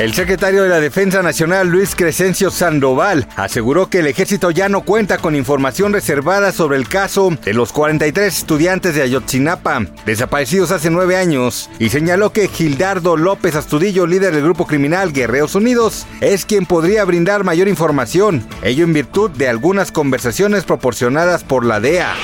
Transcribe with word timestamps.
El 0.00 0.14
secretario 0.14 0.62
de 0.62 0.70
la 0.70 0.80
Defensa 0.80 1.22
Nacional, 1.22 1.68
Luis 1.68 1.94
Crescencio 1.94 2.50
Sandoval, 2.50 3.28
aseguró 3.36 3.90
que 3.90 3.98
el 3.98 4.06
ejército 4.06 4.50
ya 4.50 4.70
no 4.70 4.80
cuenta 4.80 5.18
con 5.18 5.36
información 5.36 5.92
reservada 5.92 6.52
sobre 6.52 6.78
el 6.78 6.88
caso 6.88 7.36
de 7.44 7.52
los 7.52 7.70
43 7.70 8.34
estudiantes 8.34 8.94
de 8.94 9.02
Ayotzinapa, 9.02 9.84
desaparecidos 10.06 10.70
hace 10.70 10.88
nueve 10.88 11.16
años, 11.16 11.68
y 11.78 11.90
señaló 11.90 12.32
que 12.32 12.48
Gildardo 12.48 13.18
López 13.18 13.56
Astudillo, 13.56 14.06
líder 14.06 14.32
del 14.32 14.44
grupo 14.44 14.66
criminal 14.66 15.12
Guerreros 15.12 15.54
Unidos, 15.54 16.06
es 16.22 16.46
quien 16.46 16.64
podría 16.64 17.04
brindar 17.04 17.44
mayor 17.44 17.68
información, 17.68 18.42
ello 18.62 18.84
en 18.84 18.94
virtud 18.94 19.30
de 19.32 19.50
algunas 19.50 19.92
conversaciones 19.92 20.64
proporcionadas 20.64 21.44
por 21.44 21.62
la 21.62 21.78
DEA. 21.78 22.14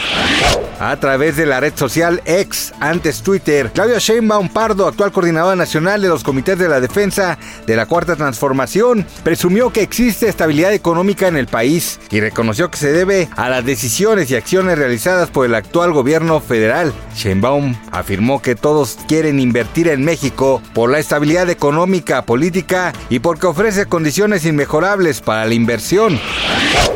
A 0.79 0.97
través 0.97 1.37
de 1.37 1.47
la 1.47 1.59
red 1.59 1.73
social 1.75 2.21
X, 2.27 2.75
antes 2.81 3.23
Twitter, 3.23 3.71
Claudia 3.73 3.99
Sheinbaum 3.99 4.51
Pardo, 4.51 4.87
actual 4.87 5.11
coordinadora 5.11 5.57
nacional 5.57 6.03
de 6.03 6.09
los 6.09 6.23
comités 6.23 6.59
de 6.59 6.69
la 6.69 6.81
defensa 6.81 7.39
de 7.67 7.77
la 7.77 7.87
Cuarta 7.87 8.17
Transformación, 8.17 9.07
presumió 9.25 9.71
que 9.71 9.83
existe 9.83 10.29
estabilidad 10.29 10.73
económica 10.73 11.29
en 11.29 11.37
el 11.37 11.47
país 11.47 11.99
y 12.11 12.21
reconoció 12.21 12.71
que 12.71 12.79
se 12.79 12.93
debe 12.93 13.29
a 13.37 13.49
las 13.49 13.65
decisiones 13.65 14.31
y 14.31 14.37
acciones 14.37 14.79
realizadas 14.79 15.31
por 15.31 15.47
el 15.47 15.55
actual 15.55 15.93
gobierno 15.93 16.41
federal. 16.41 16.93
Sheinbaum 17.17 17.75
afirmó 17.91 18.41
que 18.41 18.55
todos 18.55 18.99
quieren 19.09 19.41
invertir 19.41 19.89
en 19.89 20.05
México 20.05 20.63
por 20.75 20.91
la 20.91 20.99
estabilidad 20.99 21.51
económica, 21.51 22.23
política 22.23 22.93
y 23.11 23.19
porque 23.19 23.47
ofrece 23.47 23.87
condiciones 23.87 24.45
inmejorables 24.45 25.21
para 25.21 25.45
la 25.45 25.55
inversión. 25.55 26.21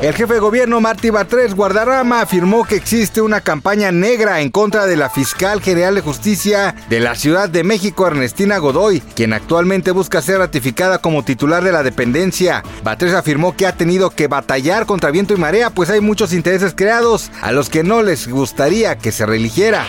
El 0.03 0.15
jefe 0.15 0.35
de 0.35 0.41
gobierno 0.41 0.81
Martí 0.81 1.11
Batres 1.11 1.55
Guardarrama 1.55 2.23
afirmó 2.23 2.65
que 2.65 2.77
existe 2.77 3.21
una 3.21 3.41
campaña 3.41 3.93
negra 3.93 4.41
en 4.41 4.51
contra 4.51 4.87
de 4.87 4.97
la 4.97 5.11
fiscal 5.11 5.61
general 5.61 5.95
de 5.95 6.01
justicia 6.01 6.75
de 6.89 7.01
la 7.01 7.15
Ciudad 7.15 7.49
de 7.49 7.65
México, 7.65 8.07
Ernestina 8.07 8.59
Godoy, 8.59 9.01
quien 9.15 9.33
actualmente 9.33 9.91
busca 9.91 10.23
ser 10.23 10.39
ratificada 10.39 10.60
como 11.01 11.25
titular 11.25 11.65
de 11.65 11.73
la 11.73 11.83
dependencia. 11.83 12.63
Batres 12.83 13.15
afirmó 13.15 13.57
que 13.57 13.67
ha 13.67 13.73
tenido 13.73 14.11
que 14.11 14.29
batallar 14.29 14.87
contra 14.87 15.11
viento 15.11 15.35
y 15.35 15.37
marea, 15.37 15.71
pues 15.71 15.91
hay 15.91 16.01
muchos 16.01 16.33
intereses 16.33 16.75
creados 16.77 17.31
a 17.43 17.53
los 17.53 17.69
que 17.69 17.83
no 17.83 18.03
les 18.03 18.29
gustaría 18.29 18.97
que 18.97 19.13
se 19.13 19.27
religiera. 19.27 19.87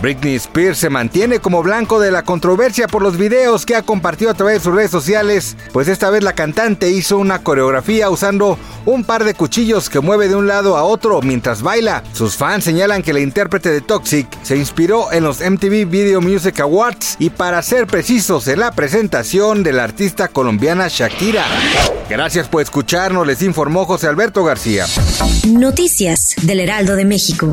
Britney 0.00 0.34
Spears 0.36 0.78
se 0.78 0.88
mantiene 0.88 1.40
como 1.40 1.62
blanco 1.62 2.00
de 2.00 2.10
la 2.10 2.22
controversia 2.22 2.88
por 2.88 3.02
los 3.02 3.18
videos 3.18 3.66
que 3.66 3.76
ha 3.76 3.82
compartido 3.82 4.30
a 4.30 4.34
través 4.34 4.54
de 4.54 4.64
sus 4.64 4.74
redes 4.74 4.90
sociales, 4.90 5.56
pues 5.72 5.88
esta 5.88 6.08
vez 6.08 6.22
la 6.22 6.32
cantante 6.32 6.90
hizo 6.90 7.18
una 7.18 7.42
coreografía 7.42 8.08
usando 8.08 8.58
un 8.86 9.04
par 9.04 9.24
de 9.24 9.34
cuchillos 9.34 9.90
que 9.90 10.00
mueve 10.00 10.28
de 10.28 10.36
un 10.36 10.46
lado 10.46 10.78
a 10.78 10.84
otro 10.84 11.20
mientras 11.20 11.60
baila. 11.62 12.02
Sus 12.14 12.36
fans 12.36 12.64
señalan 12.64 13.02
que 13.02 13.12
la 13.12 13.20
intérprete 13.20 13.70
de 13.70 13.82
Toxic 13.82 14.26
se 14.42 14.56
inspiró 14.56 15.12
en 15.12 15.24
los 15.24 15.40
MTV 15.40 15.86
Video 15.86 16.22
Music 16.22 16.60
Awards 16.60 17.16
y 17.18 17.28
para 17.28 17.60
ser 17.62 17.86
precisos 17.86 18.48
en 18.48 18.60
la 18.60 18.72
presentación 18.72 19.62
de 19.62 19.74
la 19.74 19.84
artista 19.84 20.28
colombiana 20.28 20.88
Shakira. 20.88 21.44
Gracias 22.08 22.48
por 22.48 22.62
escucharnos, 22.62 23.26
les 23.26 23.42
informó 23.42 23.84
José 23.84 24.06
Alberto 24.06 24.44
García. 24.44 24.86
Noticias 25.46 26.34
del 26.42 26.60
Heraldo 26.60 26.96
de 26.96 27.04
México. 27.04 27.52